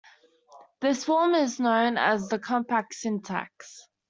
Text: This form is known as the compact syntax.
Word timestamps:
This 0.79 1.03
form 1.05 1.35
is 1.35 1.59
known 1.59 1.95
as 1.99 2.27
the 2.27 2.39
compact 2.39 2.95
syntax. 2.95 3.83